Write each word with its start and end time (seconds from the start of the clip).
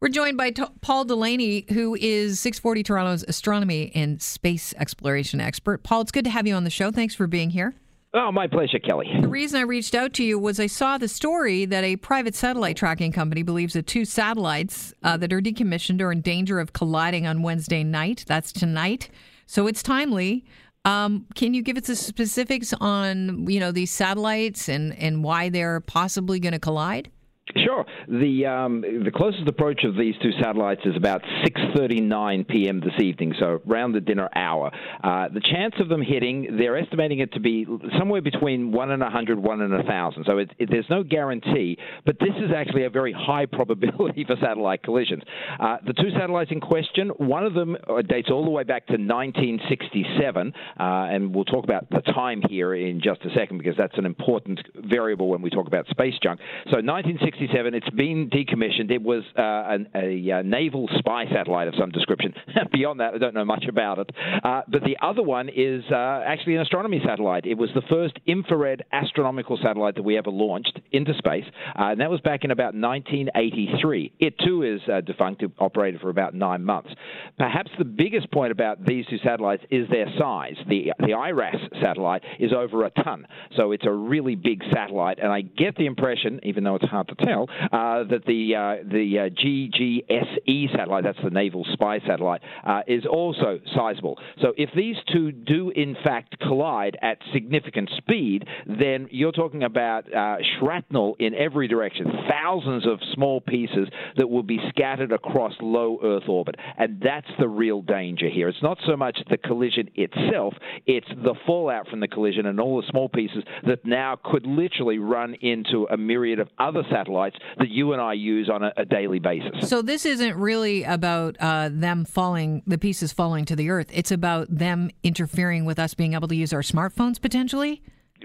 We're 0.00 0.08
joined 0.08 0.38
by 0.38 0.50
T- 0.52 0.64
Paul 0.80 1.04
Delaney, 1.04 1.66
who 1.74 1.94
is 1.94 2.40
640 2.40 2.82
Toronto's 2.84 3.22
astronomy 3.28 3.92
and 3.94 4.20
space 4.22 4.72
exploration 4.78 5.42
expert. 5.42 5.82
Paul, 5.82 6.00
it's 6.00 6.10
good 6.10 6.24
to 6.24 6.30
have 6.30 6.46
you 6.46 6.54
on 6.54 6.64
the 6.64 6.70
show. 6.70 6.90
Thanks 6.90 7.14
for 7.14 7.26
being 7.26 7.50
here. 7.50 7.74
Oh, 8.14 8.32
my 8.32 8.46
pleasure, 8.46 8.78
Kelly. 8.78 9.08
The 9.20 9.28
reason 9.28 9.60
I 9.60 9.64
reached 9.64 9.94
out 9.94 10.14
to 10.14 10.24
you 10.24 10.38
was 10.38 10.58
I 10.58 10.68
saw 10.68 10.96
the 10.96 11.06
story 11.06 11.66
that 11.66 11.84
a 11.84 11.96
private 11.96 12.34
satellite 12.34 12.78
tracking 12.78 13.12
company 13.12 13.42
believes 13.42 13.74
that 13.74 13.86
two 13.86 14.06
satellites 14.06 14.94
uh, 15.02 15.18
that 15.18 15.34
are 15.34 15.42
decommissioned 15.42 16.00
are 16.00 16.10
in 16.10 16.22
danger 16.22 16.60
of 16.60 16.72
colliding 16.72 17.26
on 17.26 17.42
Wednesday 17.42 17.84
night. 17.84 18.24
That's 18.26 18.52
tonight. 18.52 19.10
So 19.46 19.66
it's 19.66 19.82
timely. 19.82 20.46
Um, 20.86 21.26
can 21.34 21.52
you 21.52 21.62
give 21.62 21.76
us 21.76 21.88
the 21.88 21.94
specifics 21.94 22.72
on 22.80 23.46
you 23.50 23.60
know 23.60 23.70
these 23.70 23.90
satellites 23.90 24.66
and, 24.66 24.96
and 24.96 25.22
why 25.22 25.50
they're 25.50 25.80
possibly 25.80 26.40
going 26.40 26.54
to 26.54 26.58
collide? 26.58 27.10
Sure. 27.56 27.84
The 28.08 28.46
um, 28.46 28.80
the 28.80 29.10
closest 29.10 29.48
approach 29.48 29.82
of 29.84 29.96
these 29.96 30.14
two 30.22 30.30
satellites 30.40 30.82
is 30.84 30.96
about 30.96 31.22
6:39 31.44 32.46
p.m. 32.48 32.80
this 32.80 32.98
evening, 33.00 33.34
so 33.38 33.60
around 33.68 33.92
the 33.92 34.00
dinner 34.00 34.28
hour. 34.34 34.70
Uh, 35.02 35.28
the 35.28 35.40
chance 35.40 35.74
of 35.80 35.88
them 35.88 36.00
hitting, 36.02 36.56
they're 36.58 36.76
estimating 36.76 37.18
it 37.18 37.32
to 37.32 37.40
be 37.40 37.66
somewhere 37.98 38.20
between 38.20 38.70
one 38.70 38.92
and 38.92 39.02
a 39.02 39.10
hundred, 39.10 39.38
one 39.38 39.62
and 39.62 39.74
a 39.74 39.82
thousand. 39.82 40.24
So 40.28 40.38
it, 40.38 40.50
it, 40.58 40.70
there's 40.70 40.88
no 40.88 41.02
guarantee, 41.02 41.76
but 42.06 42.18
this 42.20 42.34
is 42.38 42.50
actually 42.54 42.84
a 42.84 42.90
very 42.90 43.12
high 43.12 43.46
probability 43.52 44.24
for 44.24 44.36
satellite 44.40 44.82
collisions. 44.82 45.22
Uh, 45.58 45.78
the 45.84 45.92
two 45.92 46.10
satellites 46.12 46.50
in 46.52 46.60
question, 46.60 47.08
one 47.16 47.44
of 47.44 47.54
them 47.54 47.76
uh, 47.88 48.02
dates 48.02 48.28
all 48.30 48.44
the 48.44 48.50
way 48.50 48.62
back 48.62 48.86
to 48.86 48.92
1967, 48.92 50.52
uh, 50.78 50.82
and 50.82 51.34
we'll 51.34 51.44
talk 51.44 51.64
about 51.64 51.88
the 51.90 52.00
time 52.12 52.42
here 52.48 52.74
in 52.74 53.00
just 53.02 53.20
a 53.22 53.34
second 53.34 53.58
because 53.58 53.76
that's 53.76 53.98
an 53.98 54.06
important 54.06 54.60
variable 54.76 55.28
when 55.28 55.42
we 55.42 55.50
talk 55.50 55.66
about 55.66 55.86
space 55.88 56.14
junk. 56.22 56.38
So 56.66 56.76
1967. 56.76 57.39
1967. 57.40 57.74
It's 57.74 57.90
been 57.96 58.28
decommissioned. 58.30 58.90
It 58.90 59.02
was 59.02 59.24
uh, 59.38 59.98
a, 59.98 60.40
a, 60.40 60.42
naval 60.42 60.88
spy 60.98 61.24
satellite 61.32 61.68
of 61.68 61.74
some 61.78 61.90
description. 61.90 62.34
Beyond 62.72 63.00
that, 63.00 63.14
I 63.14 63.18
don't 63.18 63.34
know 63.34 63.44
much 63.44 63.64
about 63.68 63.98
it. 63.98 64.10
Uh, 64.42 64.62
but 64.68 64.82
the 64.82 64.96
other 65.02 65.22
one 65.22 65.48
is 65.48 65.82
uh, 65.90 66.22
actually 66.26 66.56
an 66.56 66.62
astronomy 66.62 67.00
satellite. 67.04 67.46
It 67.46 67.56
was 67.56 67.70
the 67.74 67.82
first 67.88 68.18
infrared 68.26 68.84
astronomical 68.92 69.58
satellite 69.62 69.94
that 69.96 70.02
we 70.02 70.18
ever 70.18 70.30
launched 70.30 70.78
into 70.92 71.14
space, 71.14 71.44
uh, 71.78 71.90
and 71.90 72.00
that 72.00 72.10
was 72.10 72.20
back 72.20 72.44
in 72.44 72.50
about 72.50 72.74
1983. 72.74 74.12
It 74.18 74.34
too 74.44 74.62
is 74.62 74.80
uh, 74.92 75.00
defunct. 75.00 75.42
It 75.42 75.52
operated 75.58 76.00
for 76.00 76.10
about 76.10 76.34
nine 76.34 76.64
months. 76.64 76.90
Perhaps 77.38 77.70
the 77.78 77.84
biggest 77.84 78.30
point 78.30 78.52
about 78.52 78.84
these 78.84 79.06
two 79.06 79.18
satellites 79.18 79.62
is 79.70 79.88
their 79.88 80.06
size. 80.18 80.56
The 80.68 80.92
the 80.98 81.14
IRAS 81.14 81.56
satellite 81.82 82.22
is 82.38 82.52
over 82.52 82.84
a 82.84 82.90
ton, 82.90 83.26
so 83.56 83.72
it's 83.72 83.86
a 83.86 83.92
really 83.92 84.34
big 84.34 84.62
satellite. 84.72 85.18
And 85.18 85.32
I 85.32 85.42
get 85.42 85.76
the 85.76 85.86
impression, 85.86 86.40
even 86.42 86.64
though 86.64 86.74
it's 86.74 86.84
hard 86.84 87.08
to 87.08 87.14
tell 87.24 87.48
uh, 87.72 88.04
that 88.04 88.24
the 88.26 88.54
uh, 88.54 88.82
the 88.90 89.18
uh, 89.18 89.28
GGSE 89.30 90.76
satellite, 90.76 91.04
that's 91.04 91.18
the 91.22 91.30
naval 91.30 91.64
spy 91.72 92.00
satellite, 92.06 92.40
uh, 92.66 92.82
is 92.86 93.04
also 93.06 93.60
sizable. 93.74 94.18
So 94.40 94.52
if 94.56 94.70
these 94.74 94.96
two 95.12 95.32
do 95.32 95.70
in 95.70 95.96
fact 96.04 96.38
collide 96.40 96.96
at 97.02 97.18
significant 97.32 97.90
speed, 97.98 98.46
then 98.66 99.08
you're 99.10 99.32
talking 99.32 99.62
about 99.62 100.12
uh, 100.12 100.36
shrapnel 100.58 101.16
in 101.18 101.34
every 101.34 101.68
direction, 101.68 102.06
thousands 102.28 102.86
of 102.86 102.98
small 103.14 103.40
pieces 103.40 103.88
that 104.16 104.28
will 104.28 104.42
be 104.42 104.58
scattered 104.70 105.12
across 105.12 105.52
low 105.60 105.98
Earth 106.02 106.28
orbit, 106.28 106.56
and 106.78 107.00
that's 107.02 107.30
the 107.38 107.48
real 107.48 107.82
danger 107.82 108.28
here. 108.28 108.48
It's 108.48 108.62
not 108.62 108.78
so 108.86 108.96
much 108.96 109.18
the 109.28 109.38
collision 109.38 109.90
itself; 109.94 110.54
it's 110.86 111.08
the 111.08 111.34
fallout 111.46 111.88
from 111.88 112.00
the 112.00 112.08
collision 112.08 112.46
and 112.46 112.60
all 112.60 112.80
the 112.80 112.88
small 112.90 113.08
pieces 113.08 113.44
that 113.66 113.84
now 113.84 114.18
could 114.22 114.46
literally 114.46 114.98
run 114.98 115.34
into 115.34 115.86
a 115.90 115.96
myriad 115.96 116.38
of 116.38 116.48
other 116.58 116.82
satellites 116.90 117.09
satellites 117.10 117.36
that 117.58 117.68
you 117.68 117.92
and 117.92 118.00
I 118.00 118.14
use 118.14 118.48
on 118.48 118.62
a, 118.62 118.72
a 118.76 118.84
daily 118.84 119.18
basis. 119.18 119.68
So 119.68 119.82
this 119.82 120.06
isn't 120.06 120.36
really 120.36 120.84
about 120.84 121.36
uh, 121.40 121.68
them 121.72 122.04
falling, 122.04 122.62
the 122.66 122.78
pieces 122.78 123.12
falling 123.12 123.44
to 123.46 123.56
the 123.56 123.70
earth. 123.70 123.88
It's 123.92 124.10
about 124.10 124.46
them 124.50 124.90
interfering 125.02 125.64
with 125.64 125.78
us 125.78 125.94
being 125.94 126.14
able 126.14 126.28
to 126.28 126.36
use 126.36 126.52
our 126.52 126.62
smartphones 126.62 127.20
potentially. 127.20 127.82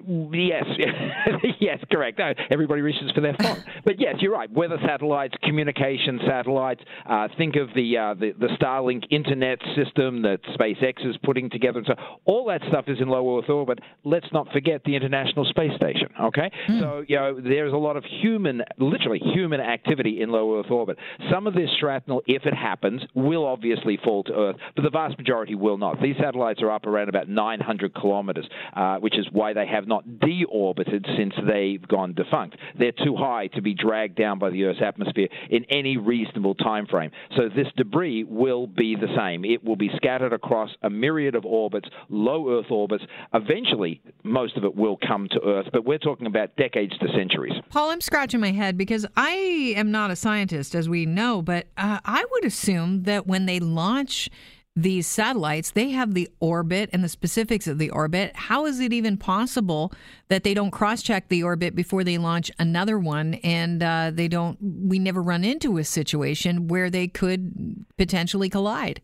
Yes, 0.07 0.65
yes, 1.59 1.79
correct. 1.91 2.19
No, 2.19 2.33
everybody 2.51 2.81
reaches 2.81 3.11
for 3.11 3.21
their 3.21 3.35
phone, 3.41 3.63
but 3.85 3.99
yes, 3.99 4.15
you're 4.19 4.33
right. 4.33 4.51
Weather 4.51 4.77
satellites, 4.85 5.33
communication 5.43 6.19
satellites. 6.27 6.81
Uh, 7.09 7.27
think 7.37 7.55
of 7.55 7.69
the, 7.75 7.97
uh, 7.97 8.13
the, 8.13 8.33
the 8.39 8.47
Starlink 8.59 9.03
internet 9.09 9.59
system 9.75 10.21
that 10.23 10.39
SpaceX 10.59 11.07
is 11.07 11.15
putting 11.23 11.49
together. 11.49 11.83
So 11.85 11.95
all 12.25 12.45
that 12.47 12.61
stuff 12.69 12.85
is 12.87 12.99
in 12.99 13.07
low 13.07 13.39
Earth 13.39 13.49
orbit. 13.49 13.79
Let's 14.03 14.27
not 14.31 14.51
forget 14.51 14.83
the 14.85 14.95
International 14.95 15.45
Space 15.45 15.75
Station. 15.75 16.09
Okay, 16.21 16.51
mm. 16.69 16.79
so 16.79 17.03
you 17.07 17.17
know 17.17 17.39
there's 17.41 17.73
a 17.73 17.77
lot 17.77 17.97
of 17.97 18.03
human, 18.21 18.61
literally 18.77 19.19
human 19.19 19.59
activity 19.59 20.21
in 20.21 20.29
low 20.29 20.59
Earth 20.59 20.71
orbit. 20.71 20.97
Some 21.31 21.47
of 21.47 21.53
this 21.53 21.69
shrapnel, 21.79 22.21
if 22.27 22.45
it 22.45 22.53
happens, 22.53 23.01
will 23.13 23.45
obviously 23.45 23.97
fall 24.03 24.23
to 24.25 24.33
Earth, 24.33 24.55
but 24.75 24.83
the 24.83 24.89
vast 24.89 25.17
majority 25.17 25.55
will 25.55 25.77
not. 25.77 26.01
These 26.01 26.15
satellites 26.19 26.61
are 26.61 26.71
up 26.71 26.85
around 26.85 27.09
about 27.09 27.27
900 27.29 27.93
kilometers, 27.93 28.47
uh, 28.75 28.97
which 28.97 29.17
is 29.17 29.27
why 29.31 29.53
they 29.53 29.67
have 29.67 29.84
have 29.85 29.87
not 29.87 30.05
deorbited 30.19 31.05
since 31.15 31.33
they've 31.47 31.87
gone 31.87 32.13
defunct. 32.13 32.57
They're 32.77 32.91
too 32.91 33.15
high 33.15 33.47
to 33.53 33.61
be 33.61 33.73
dragged 33.73 34.15
down 34.15 34.39
by 34.39 34.49
the 34.49 34.63
Earth's 34.65 34.81
atmosphere 34.83 35.27
in 35.49 35.65
any 35.69 35.97
reasonable 35.97 36.55
time 36.55 36.87
frame. 36.87 37.11
So 37.35 37.49
this 37.49 37.67
debris 37.77 38.23
will 38.23 38.67
be 38.67 38.95
the 38.95 39.13
same. 39.15 39.45
It 39.45 39.63
will 39.63 39.75
be 39.75 39.91
scattered 39.95 40.33
across 40.33 40.69
a 40.81 40.89
myriad 40.89 41.35
of 41.35 41.45
orbits, 41.45 41.87
low 42.09 42.59
Earth 42.59 42.71
orbits. 42.71 43.03
Eventually, 43.33 44.01
most 44.23 44.57
of 44.57 44.63
it 44.63 44.75
will 44.75 44.97
come 45.07 45.27
to 45.31 45.41
Earth, 45.45 45.67
but 45.71 45.85
we're 45.85 45.99
talking 45.99 46.27
about 46.27 46.55
decades 46.55 46.97
to 46.99 47.07
centuries. 47.15 47.53
Paul, 47.69 47.91
I'm 47.91 48.01
scratching 48.01 48.39
my 48.39 48.51
head 48.51 48.77
because 48.77 49.05
I 49.15 49.73
am 49.75 49.91
not 49.91 50.11
a 50.11 50.15
scientist, 50.15 50.73
as 50.73 50.89
we 50.89 51.05
know, 51.05 51.41
but 51.41 51.67
uh, 51.77 51.99
I 52.03 52.25
would 52.31 52.45
assume 52.45 53.03
that 53.03 53.27
when 53.27 53.45
they 53.45 53.59
launch 53.59 54.29
these 54.75 55.07
satellites, 55.07 55.71
they 55.71 55.91
have 55.91 56.13
the 56.13 56.29
orbit 56.41 56.89
and 56.91 57.03
the 57.03 57.09
specifics 57.09 57.65
of 57.65 57.77
the 57.77 57.89
orbit. 57.91 58.35
How 58.35 58.65
is 58.65 58.81
it 58.81 58.91
even 58.91 59.17
possible 59.17 59.93
that 60.27 60.43
they 60.43 60.53
don't 60.53 60.71
cross 60.71 61.01
check 61.01 61.29
the 61.29 61.43
orbit 61.43 61.75
before 61.75 62.03
they 62.03 62.17
launch 62.17 62.51
another 62.59 62.99
one 62.99 63.35
and 63.35 63.81
uh, 63.81 64.11
they 64.13 64.27
don't, 64.27 64.57
we 64.61 64.99
never 64.99 65.21
run 65.21 65.45
into 65.45 65.77
a 65.77 65.83
situation 65.85 66.67
where 66.67 66.89
they 66.89 67.07
could 67.07 67.85
potentially 67.97 68.49
collide? 68.49 69.01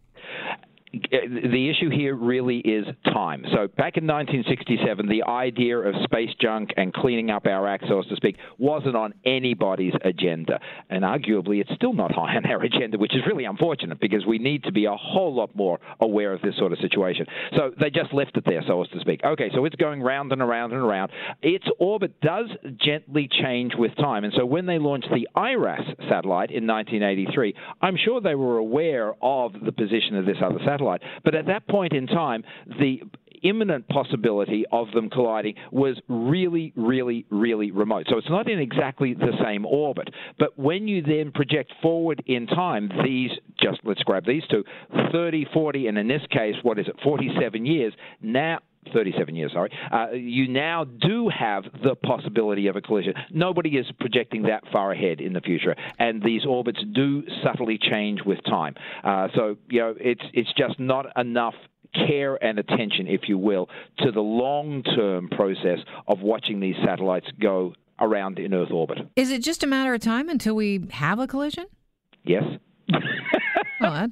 The 0.94 1.70
issue 1.70 1.90
here 1.90 2.16
really 2.16 2.58
is 2.58 2.86
time. 3.06 3.46
So 3.46 3.68
back 3.78 3.96
in 3.96 4.06
1967, 4.06 5.08
the 5.08 5.24
idea 5.24 5.78
of 5.78 5.96
space 6.04 6.32
junk 6.40 6.72
and 6.76 6.94
cleaning 6.94 7.32
up 7.32 7.46
our 7.46 7.66
act, 7.66 7.86
so 7.88 8.02
to 8.02 8.16
speak, 8.18 8.36
wasn't 8.58 8.98
on 8.98 9.14
anybody's 9.24 9.94
agenda. 10.04 10.60
And 10.90 11.04
arguably, 11.04 11.62
it's 11.62 11.72
still 11.76 11.94
not 11.94 12.12
high 12.12 12.36
on 12.36 12.46
our 12.46 12.62
agenda, 12.64 12.98
which 12.98 13.16
is 13.16 13.22
really 13.26 13.46
unfortunate 13.46 14.02
because 14.02 14.26
we 14.26 14.38
need 14.38 14.64
to 14.66 14.72
be 14.74 14.86
a 14.86 14.96
whole 14.96 15.34
lot 15.34 15.56
more 15.56 15.80
aware 16.02 16.34
of 16.34 16.42
this 16.42 16.58
sort 16.58 16.74
of 16.74 16.80
situation. 16.80 17.26
So 17.56 17.72
they 17.80 17.90
just 17.90 18.14
left 18.14 18.36
it 18.36 18.44
there, 18.46 18.64
so 18.68 18.84
to 18.84 19.00
speak. 19.00 19.22
Okay, 19.24 19.50
so 19.54 19.64
it's 19.66 19.76
going 19.76 20.02
round 20.02 20.34
and 20.34 20.42
around 20.42 20.74
and 20.74 20.82
around. 20.82 21.12
Its 21.42 21.66
orbit 21.80 22.20
does 22.20 22.50
gently 22.84 23.30
change 23.42 23.74
with 23.78 23.96
time. 23.96 24.26
And 24.26 24.34
so 24.36 24.46
when 24.46 24.66
they 24.66 24.80
launched 24.80 25.08
the 25.10 25.28
IRAS 25.36 25.86
satellite 26.10 26.52
in 26.52 26.68
1983, 26.68 27.56
I'm 27.82 27.96
sure 27.96 28.20
they 28.20 28.36
were 28.36 28.58
aware 28.58 29.14
of 29.22 29.54
the 29.64 29.72
position 29.72 30.18
of 30.18 30.26
this 30.26 30.38
other 30.44 30.60
satellite 30.66 30.81
satellite. 30.82 31.02
But 31.24 31.36
at 31.36 31.46
that 31.48 31.68
point 31.68 31.94
in 31.94 32.08
time, 32.08 32.44
the 32.80 33.02
imminent 33.44 33.88
possibility 33.88 34.66
of 34.72 34.92
them 34.92 35.10
colliding 35.10 35.56
was 35.72 36.00
really, 36.08 36.72
really, 36.76 37.26
really 37.32 37.72
remote. 37.72 38.06
So 38.08 38.18
it's 38.18 38.30
not 38.30 38.50
in 38.50 38.60
exactly 38.60 39.16
the 39.16 39.32
same 39.44 39.66
orbit. 39.66 40.10
But 40.38 40.58
when 40.60 40.88
you 40.88 41.02
then 41.02 41.32
project 41.32 41.74
forward 41.82 42.22
in 42.28 42.46
time, 42.46 42.92
these, 43.04 43.32
just 43.60 43.80
let's 43.84 44.04
grab 44.04 44.26
these 44.26 44.44
two, 44.50 44.64
30, 45.12 45.48
40, 45.54 45.88
and 45.88 45.98
in 45.98 46.08
this 46.08 46.22
case, 46.30 46.56
what 46.62 46.78
is 46.78 46.88
it, 46.88 46.96
47 47.04 47.66
years, 47.66 47.94
now 48.22 48.60
37 48.94 49.36
years, 49.36 49.52
sorry, 49.54 49.72
uh, 49.92 50.12
you 50.12 50.48
now 50.48 50.84
do 50.84 51.30
have 51.30 51.64
the 51.84 51.96
possibility 51.96 52.68
of 52.68 52.76
a 52.76 52.82
collision. 52.82 53.14
Nobody 53.32 53.78
is 53.78 53.86
projecting 54.00 54.44
that 54.44 54.64
far 54.72 54.92
ahead 54.92 55.22
in 55.22 55.34
the 55.34 55.42
future, 55.42 55.76
and 56.00 56.22
these 56.22 56.46
orbits 56.46 56.80
do 56.94 57.24
subtly 57.44 57.78
change 57.78 58.22
with 58.26 58.44
time. 58.46 58.76
Uh, 59.04 59.28
so, 59.36 59.58
you 59.70 59.80
know, 59.80 59.96
it's 60.00 60.24
it's 60.34 60.52
just 60.54 60.80
not 60.80 61.06
enough 61.18 61.56
care 61.94 62.42
and 62.44 62.60
attention, 62.60 63.08
if 63.08 63.28
you 63.28 63.38
will, 63.38 63.70
to 64.00 64.12
the 64.12 64.22
long-term 64.22 65.30
process 65.30 65.80
of 66.08 66.22
watching 66.22 66.60
these 66.60 66.76
satellites 66.86 67.28
go 67.40 67.74
around 68.00 68.40
in 68.40 68.54
Earth 68.54 68.72
orbit. 68.72 69.00
Is 69.16 69.32
it 69.32 69.44
just 69.44 69.64
a 69.64 69.68
matter 69.68 69.94
of 69.94 70.02
time 70.02 70.30
until 70.30 70.56
we 70.56 70.88
have 70.92 71.20
a 71.20 71.28
collision? 71.28 71.66
Yes. 72.24 72.44
that 73.80 74.10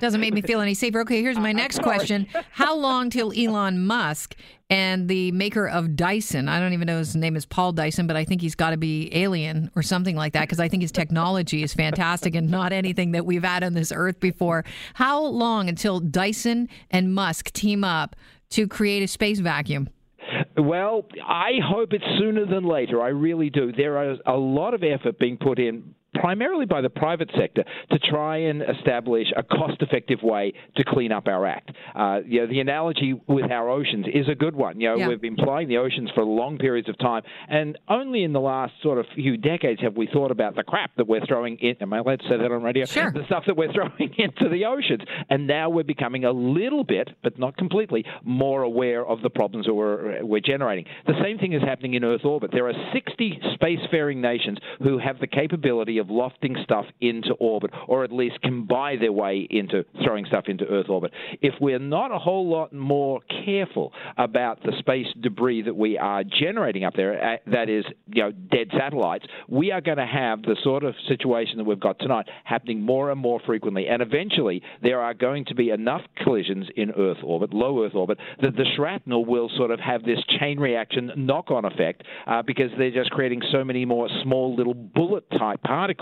doesn't 0.00 0.20
make 0.20 0.34
me 0.34 0.42
feel 0.42 0.60
any 0.60 0.74
safer. 0.74 1.00
Okay, 1.00 1.22
here's 1.22 1.38
my 1.38 1.50
uh, 1.50 1.54
next 1.54 1.82
question. 1.82 2.26
How 2.50 2.76
long 2.76 3.10
till 3.10 3.32
Elon 3.36 3.84
Musk 3.86 4.34
and 4.70 5.08
the 5.08 5.32
maker 5.32 5.68
of 5.68 5.96
Dyson, 5.96 6.48
I 6.48 6.58
don't 6.58 6.72
even 6.72 6.86
know 6.86 6.98
his 6.98 7.14
name 7.14 7.36
is 7.36 7.46
Paul 7.46 7.72
Dyson, 7.72 8.06
but 8.06 8.16
I 8.16 8.24
think 8.24 8.40
he's 8.40 8.54
got 8.54 8.70
to 8.70 8.76
be 8.76 9.14
alien 9.14 9.70
or 9.76 9.82
something 9.82 10.16
like 10.16 10.32
that 10.32 10.42
because 10.42 10.60
I 10.60 10.68
think 10.68 10.82
his 10.82 10.92
technology 10.92 11.62
is 11.62 11.74
fantastic 11.74 12.34
and 12.34 12.50
not 12.50 12.72
anything 12.72 13.12
that 13.12 13.26
we've 13.26 13.44
had 13.44 13.62
on 13.62 13.74
this 13.74 13.92
earth 13.94 14.20
before. 14.20 14.64
How 14.94 15.22
long 15.22 15.68
until 15.68 16.00
Dyson 16.00 16.68
and 16.90 17.14
Musk 17.14 17.52
team 17.52 17.84
up 17.84 18.16
to 18.50 18.66
create 18.66 19.02
a 19.02 19.08
space 19.08 19.40
vacuum? 19.40 19.88
Well, 20.56 21.06
I 21.26 21.58
hope 21.62 21.92
it's 21.92 22.04
sooner 22.18 22.46
than 22.46 22.64
later. 22.64 23.02
I 23.02 23.08
really 23.08 23.50
do. 23.50 23.72
There 23.72 24.12
is 24.12 24.18
a 24.26 24.34
lot 24.36 24.72
of 24.72 24.82
effort 24.82 25.18
being 25.18 25.36
put 25.36 25.58
in 25.58 25.94
primarily 26.14 26.66
by 26.66 26.80
the 26.80 26.90
private 26.90 27.30
sector, 27.36 27.64
to 27.90 27.98
try 27.98 28.38
and 28.38 28.62
establish 28.62 29.26
a 29.36 29.42
cost-effective 29.42 30.22
way 30.22 30.52
to 30.76 30.84
clean 30.84 31.12
up 31.12 31.26
our 31.28 31.46
act. 31.46 31.70
Uh, 31.94 32.20
you 32.26 32.40
know, 32.40 32.46
the 32.46 32.60
analogy 32.60 33.14
with 33.26 33.50
our 33.50 33.68
oceans 33.68 34.06
is 34.12 34.28
a 34.28 34.34
good 34.34 34.54
one. 34.54 34.80
You 34.80 34.90
know, 34.90 34.96
Yeah. 34.96 35.08
we've 35.08 35.20
been 35.20 35.36
plying 35.36 35.68
the 35.68 35.78
oceans 35.78 36.10
for 36.14 36.24
long 36.24 36.58
periods 36.58 36.88
of 36.88 36.96
time, 36.98 37.22
and 37.48 37.78
only 37.88 38.22
in 38.24 38.32
the 38.32 38.40
last 38.40 38.72
sort 38.82 38.98
of 38.98 39.06
few 39.14 39.36
decades 39.36 39.80
have 39.80 39.96
we 39.96 40.06
thought 40.06 40.30
about 40.30 40.54
the 40.56 40.62
crap 40.62 40.92
that 40.96 41.06
we're 41.06 41.24
throwing 41.26 41.56
in. 41.58 41.76
Am 41.80 41.92
I 41.92 41.98
allowed 41.98 42.20
to 42.20 42.28
say 42.28 42.36
that 42.36 42.50
on 42.52 42.62
radio? 42.62 42.84
Sure. 42.86 43.10
The 43.10 43.24
stuff 43.26 43.44
that 43.46 43.56
we're 43.56 43.72
throwing 43.72 44.14
into 44.18 44.48
the 44.48 44.64
oceans, 44.64 45.02
and 45.30 45.46
now 45.46 45.68
we're 45.70 45.84
becoming 45.84 46.24
a 46.24 46.32
little 46.32 46.84
bit, 46.84 47.10
but 47.22 47.38
not 47.38 47.56
completely, 47.56 48.04
more 48.22 48.62
aware 48.62 49.04
of 49.04 49.22
the 49.22 49.30
problems 49.30 49.66
that 49.66 49.74
we're 49.74 50.24
we're 50.24 50.40
generating. 50.40 50.84
The 51.06 51.20
same 51.22 51.38
thing 51.38 51.52
is 51.52 51.62
happening 51.62 51.94
in 51.94 52.04
Earth 52.04 52.24
orbit. 52.24 52.50
There 52.52 52.68
are 52.68 52.74
60 52.92 53.40
spacefaring 53.60 54.16
nations 54.18 54.58
who 54.82 54.98
have 54.98 55.18
the 55.20 55.26
capability 55.26 55.98
of 55.98 56.03
lofting 56.10 56.56
stuff 56.62 56.86
into 57.00 57.32
orbit, 57.34 57.70
or 57.88 58.04
at 58.04 58.12
least 58.12 58.40
can 58.42 58.64
buy 58.64 58.96
their 58.96 59.12
way 59.12 59.46
into 59.50 59.84
throwing 60.02 60.26
stuff 60.26 60.44
into 60.48 60.64
Earth 60.66 60.88
orbit. 60.88 61.12
If 61.40 61.54
we're 61.60 61.78
not 61.78 62.12
a 62.12 62.18
whole 62.18 62.48
lot 62.48 62.72
more 62.72 63.20
careful 63.44 63.92
about 64.16 64.62
the 64.62 64.72
space 64.78 65.06
debris 65.20 65.62
that 65.62 65.76
we 65.76 65.98
are 65.98 66.24
generating 66.24 66.84
up 66.84 66.94
there, 66.94 67.22
uh, 67.22 67.36
that 67.50 67.68
is, 67.68 67.84
you 68.06 68.22
know, 68.22 68.32
dead 68.32 68.68
satellites, 68.76 69.24
we 69.48 69.72
are 69.72 69.80
going 69.80 69.98
to 69.98 70.06
have 70.06 70.42
the 70.42 70.56
sort 70.62 70.84
of 70.84 70.94
situation 71.08 71.58
that 71.58 71.64
we've 71.64 71.80
got 71.80 71.98
tonight 71.98 72.26
happening 72.44 72.80
more 72.80 73.10
and 73.10 73.20
more 73.20 73.40
frequently. 73.44 73.86
And 73.88 74.02
eventually, 74.02 74.62
there 74.82 75.00
are 75.00 75.14
going 75.14 75.44
to 75.46 75.54
be 75.54 75.70
enough 75.70 76.02
collisions 76.22 76.66
in 76.76 76.90
Earth 76.92 77.18
orbit, 77.22 77.52
low 77.52 77.84
Earth 77.84 77.94
orbit, 77.94 78.18
that 78.42 78.56
the 78.56 78.64
shrapnel 78.76 79.24
will 79.24 79.50
sort 79.56 79.70
of 79.70 79.80
have 79.80 80.04
this 80.04 80.20
chain 80.38 80.58
reaction 80.58 81.12
knock 81.16 81.50
on 81.50 81.64
effect 81.64 82.02
uh, 82.26 82.42
because 82.42 82.70
they're 82.78 82.90
just 82.90 83.10
creating 83.10 83.42
so 83.52 83.64
many 83.64 83.84
more 83.84 84.08
small 84.22 84.54
little 84.54 84.74
bullet 84.74 85.28
type 85.30 85.62
particles 85.62 85.93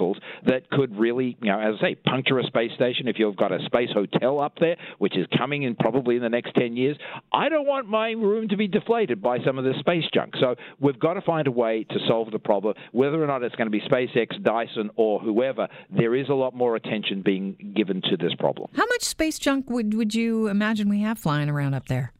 that 0.46 0.70
could 0.70 0.96
really, 0.98 1.36
you 1.42 1.50
know, 1.50 1.60
as 1.60 1.74
I 1.78 1.88
say, 1.88 1.94
puncture 1.94 2.38
a 2.38 2.44
space 2.44 2.72
station. 2.74 3.08
If 3.08 3.18
you've 3.18 3.36
got 3.36 3.52
a 3.52 3.58
space 3.66 3.90
hotel 3.92 4.40
up 4.40 4.54
there, 4.58 4.76
which 4.98 5.16
is 5.16 5.26
coming 5.36 5.62
in 5.62 5.74
probably 5.76 6.16
in 6.16 6.22
the 6.22 6.28
next 6.28 6.54
10 6.54 6.76
years, 6.76 6.96
I 7.32 7.48
don't 7.48 7.66
want 7.66 7.88
my 7.88 8.10
room 8.10 8.48
to 8.48 8.56
be 8.56 8.68
deflated 8.68 9.22
by 9.22 9.38
some 9.44 9.58
of 9.58 9.64
this 9.64 9.76
space 9.80 10.04
junk. 10.12 10.34
So 10.40 10.56
we've 10.80 10.98
got 10.98 11.14
to 11.14 11.22
find 11.22 11.46
a 11.46 11.50
way 11.50 11.84
to 11.90 11.98
solve 12.08 12.30
the 12.30 12.38
problem. 12.38 12.74
Whether 12.92 13.22
or 13.22 13.26
not 13.26 13.42
it's 13.42 13.54
going 13.54 13.70
to 13.70 13.70
be 13.70 13.80
SpaceX, 13.80 14.42
Dyson, 14.42 14.90
or 14.96 15.20
whoever, 15.20 15.68
there 15.90 16.14
is 16.14 16.28
a 16.28 16.34
lot 16.34 16.54
more 16.54 16.76
attention 16.76 17.22
being 17.22 17.74
given 17.76 18.02
to 18.02 18.16
this 18.16 18.34
problem. 18.34 18.68
How 18.74 18.86
much 18.86 19.02
space 19.02 19.38
junk 19.38 19.68
would, 19.70 19.94
would 19.94 20.14
you 20.14 20.48
imagine 20.48 20.88
we 20.88 21.00
have 21.02 21.18
flying 21.18 21.48
around 21.48 21.74
up 21.74 21.86
there? 21.86 22.12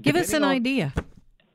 Give 0.00 0.16
us 0.16 0.32
an 0.32 0.44
idea. 0.44 0.92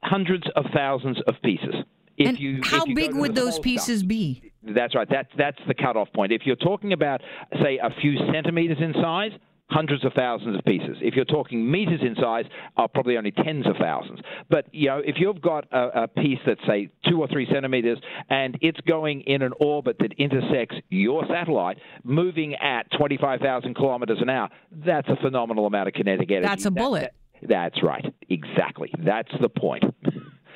Hundreds 0.03 0.43
of 0.55 0.65
thousands 0.73 1.17
of 1.27 1.35
pieces. 1.43 1.75
If 2.17 2.29
and 2.29 2.39
you, 2.39 2.61
how 2.63 2.85
big 2.85 3.13
would 3.13 3.35
those 3.35 3.59
pieces 3.59 3.99
stuff. 3.99 4.07
be? 4.07 4.51
That's 4.73 4.95
right. 4.95 5.07
That's 5.09 5.29
that's 5.37 5.57
the 5.67 5.73
cutoff 5.73 6.07
point. 6.13 6.31
If 6.31 6.41
you're 6.45 6.55
talking 6.55 6.93
about, 6.93 7.21
say, 7.61 7.77
a 7.81 7.89
few 8.01 8.17
centimeters 8.33 8.77
in 8.79 8.93
size, 8.93 9.31
hundreds 9.69 10.05
of 10.05 10.13
thousands 10.13 10.57
of 10.57 10.63
pieces. 10.65 10.97
If 11.01 11.15
you're 11.15 11.25
talking 11.25 11.69
meters 11.69 11.99
in 12.01 12.15
size, 12.21 12.45
uh, 12.77 12.87
probably 12.87 13.17
only 13.17 13.31
tens 13.31 13.65
of 13.65 13.75
thousands. 13.79 14.19
But 14.49 14.65
you 14.71 14.89
know, 14.89 15.01
if 15.03 15.15
you've 15.17 15.41
got 15.41 15.65
a, 15.71 16.03
a 16.03 16.07
piece 16.07 16.39
that's 16.45 16.61
say 16.67 16.89
two 17.09 17.19
or 17.21 17.27
three 17.27 17.47
centimeters 17.51 17.97
and 18.29 18.57
it's 18.61 18.79
going 18.81 19.21
in 19.21 19.41
an 19.41 19.53
orbit 19.59 19.97
that 19.99 20.13
intersects 20.17 20.75
your 20.89 21.25
satellite, 21.27 21.77
moving 22.03 22.53
at 22.55 22.83
25,000 22.97 23.73
kilometers 23.75 24.19
an 24.21 24.29
hour, 24.29 24.49
that's 24.71 25.07
a 25.09 25.15
phenomenal 25.21 25.65
amount 25.65 25.87
of 25.87 25.93
kinetic 25.93 26.29
energy. 26.31 26.47
That's 26.47 26.65
a 26.65 26.69
That- 26.69 26.79
bullet. 26.79 27.01
that- 27.01 27.13
that's 27.47 27.83
right. 27.83 28.05
Exactly. 28.29 28.91
That's 28.97 29.31
the 29.39 29.49
point. 29.49 29.83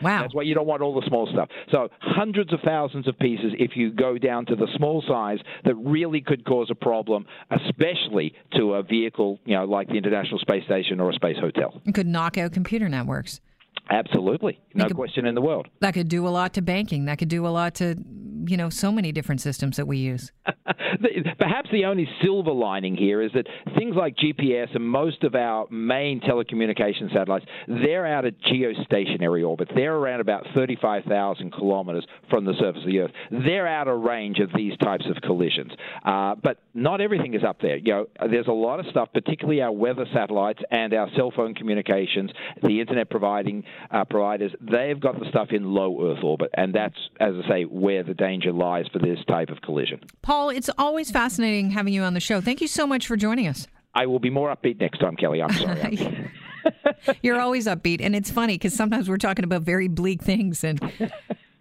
Wow. 0.02 0.22
That's 0.22 0.34
why 0.34 0.44
you 0.44 0.56
don't 0.56 0.68
want 0.68 0.82
all 0.82 1.00
the 1.00 1.06
small 1.08 1.28
stuff. 1.32 1.50
So 1.72 1.90
hundreds 2.00 2.54
of 2.54 2.60
thousands 2.64 3.08
of 3.08 3.18
pieces 3.20 3.54
if 3.58 3.72
you 3.76 3.92
go 3.92 4.18
down 4.18 4.46
to 4.48 4.56
the 4.56 4.68
small 4.78 5.04
size 5.08 5.40
that 5.66 5.76
really 5.76 6.22
could 6.22 6.46
cause 6.46 6.70
a 6.72 6.76
problem, 6.76 7.26
especially 7.52 8.34
to 8.56 8.76
a 8.76 8.84
vehicle, 8.84 9.40
you 9.46 9.56
know, 9.56 9.66
like 9.66 9.88
the 9.88 9.96
International 9.96 10.40
Space 10.40 10.64
Station 10.66 11.00
or 11.00 11.10
a 11.10 11.14
space 11.14 11.38
hotel. 11.40 11.82
It 11.86 11.94
could 11.94 12.08
knock 12.08 12.38
out 12.38 12.54
computer 12.54 12.90
networks. 12.90 13.42
Absolutely. 13.90 14.60
No 14.74 14.88
could- 14.88 14.96
question 14.96 15.26
in 15.26 15.36
the 15.36 15.42
world. 15.42 15.68
That 15.82 15.94
could 15.94 16.10
do 16.10 16.28
a 16.28 16.30
lot 16.30 16.54
to 16.54 16.62
banking. 16.62 17.06
That 17.06 17.18
could 17.18 17.30
do 17.30 17.46
a 17.48 17.50
lot 17.50 17.76
to, 17.76 17.96
you 18.46 18.58
know, 18.58 18.70
so 18.70 18.92
many 18.92 19.12
different 19.12 19.42
systems 19.42 19.78
that 19.78 19.88
we 19.88 19.98
use. 19.98 20.32
Perhaps 21.40 21.70
the 21.72 21.86
only 21.86 22.08
silver 22.24 22.52
lining 22.52 22.96
here 22.96 23.22
is 23.22 23.32
that 23.34 23.48
things 23.78 23.96
like 23.96 24.16
GPS 24.16 24.74
and 24.76 24.88
most 24.88 25.24
of 25.24 25.36
our 25.36 25.68
main 25.70 26.20
telecommunication 26.22 27.12
satellites, 27.14 27.46
they're 27.68 28.06
out 28.06 28.26
at 28.26 28.40
geostationary 28.42 29.48
orbit. 29.48 29.70
They're 29.76 29.96
around 29.96 30.22
about 30.22 30.46
35,000 30.54 31.52
kilometers 31.52 32.06
from 32.30 32.46
the 32.46 32.54
surface 32.60 32.82
of 32.82 32.88
the 32.88 33.00
Earth. 33.00 33.12
They're 33.32 33.68
out 33.68 33.88
of 33.88 34.02
range 34.02 34.40
of 34.40 34.50
these 34.56 34.78
types 34.78 35.06
of 35.10 35.22
collisions. 35.22 35.72
Uh, 36.04 36.36
but 36.36 36.60
not 36.74 37.02
everything 37.02 37.34
is 37.34 37.44
up 37.44 37.62
there. 37.62 37.78
You 37.78 37.92
know, 37.94 38.06
there's 38.30 38.48
a 38.48 38.52
lot 38.52 38.80
of 38.80 38.86
stuff, 38.88 39.10
particularly 39.14 39.62
our 39.62 39.72
weather 39.72 40.06
satellites 40.14 40.60
and 40.72 40.94
our 40.94 41.10
cell 41.16 41.32
phone 41.36 41.54
communications, 41.54 42.32
the 42.64 42.80
internet 42.80 43.10
providing 43.10 43.64
uh, 43.92 44.06
providers. 44.06 44.52
They've 44.62 45.00
got 45.00 45.20
the 45.20 45.26
stuff 45.30 45.50
in 45.52 45.74
low 45.74 46.12
Earth 46.12 46.24
orbit, 46.24 46.50
and 46.54 46.74
that's, 46.74 46.96
as 47.20 47.34
I 47.46 47.50
say, 47.50 47.64
where 47.64 48.04
the 48.04 48.14
danger 48.14 48.52
lies 48.52 48.86
for 48.92 49.00
this 49.00 49.20
type 49.28 49.50
of 49.50 49.62
collision. 49.62 50.00
Paul, 50.22 50.50
it's 50.60 50.70
always 50.78 51.10
fascinating 51.10 51.72
having 51.72 51.94
you 51.94 52.04
on 52.04 52.14
the 52.14 52.20
show. 52.20 52.42
Thank 52.42 52.60
you 52.60 52.68
so 52.68 52.86
much 52.86 53.08
for 53.08 53.16
joining 53.16 53.48
us. 53.48 53.66
I 53.96 54.06
will 54.06 54.20
be 54.20 54.30
more 54.30 54.54
upbeat 54.54 54.80
next 54.80 55.00
time, 55.00 55.16
Kelly. 55.16 55.42
I'm 55.42 55.54
sorry. 55.54 56.30
You're 57.24 57.40
always 57.40 57.66
upbeat, 57.66 58.02
and 58.02 58.14
it's 58.14 58.30
funny 58.30 58.56
because 58.56 58.74
sometimes 58.74 59.10
we're 59.10 59.18
talking 59.18 59.46
about 59.46 59.62
very 59.62 59.88
bleak 59.88 60.22
things, 60.22 60.66
and 60.66 60.80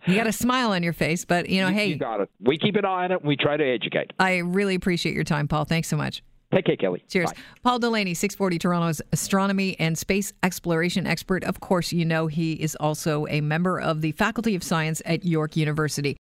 you 0.05 0.17
got 0.17 0.27
a 0.27 0.33
smile 0.33 0.73
on 0.73 0.83
your 0.83 0.93
face. 0.93 1.25
But 1.25 1.49
you 1.49 1.61
know, 1.62 1.69
hey, 1.69 1.87
You 1.87 1.97
got 1.97 2.21
it. 2.21 2.29
We 2.41 2.59
keep 2.59 2.75
an 2.75 2.85
eye 2.85 3.05
on 3.05 3.12
it 3.12 3.21
and 3.21 3.29
we 3.29 3.37
try 3.37 3.56
to 3.56 3.65
educate. 3.65 4.12
I 4.19 4.39
really 4.39 4.75
appreciate 4.75 5.15
your 5.15 5.25
time, 5.25 5.47
Paul. 5.47 5.65
Thanks 5.65 5.87
so 5.87 5.97
much. 5.97 6.25
Take 6.53 6.65
care, 6.65 6.77
Kelly. 6.77 7.05
Cheers. 7.09 7.31
Bye. 7.33 7.39
Paul 7.62 7.79
Delaney, 7.79 8.15
640 8.15 8.59
Toronto's 8.59 9.03
astronomy 9.12 9.79
and 9.79 9.99
space 9.99 10.33
exploration 10.43 11.06
expert. 11.06 11.44
Of 11.44 11.61
course, 11.61 11.93
you 11.93 12.06
know 12.06 12.27
he 12.27 12.55
is 12.55 12.75
also 12.77 13.27
a 13.29 13.43
member 13.43 13.79
of 13.79 14.01
the 14.01 14.12
Faculty 14.12 14.55
of 14.55 14.62
Science 14.62 15.03
at 15.05 15.27
York 15.27 15.56
University. 15.56 16.17